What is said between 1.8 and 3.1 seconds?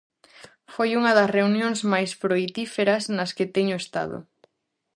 máis froitíferas